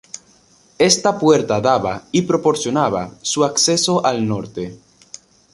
Esta 0.79 1.19
puerta 1.19 1.61
daba, 1.61 2.05
y 2.11 2.23
proporcionaba, 2.23 3.11
su 3.21 3.43
acceso 3.45 4.03
al 4.03 4.27
norte. 4.27 4.79